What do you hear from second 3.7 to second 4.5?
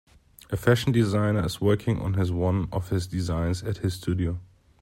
his studio.